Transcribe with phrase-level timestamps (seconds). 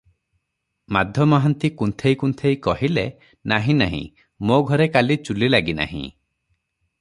[0.95, 3.03] ମାଧମହାନ୍ତି କୁନ୍ଥେଇ କୁନ୍ଥେଇ କହିଲେ,
[3.53, 4.01] "ନାହିଁ, ନାହିଁ,
[4.53, 6.05] ମୋ ଘରେ କାଲି ଚୁଲୀ ଲାଗି ନାହିଁ।"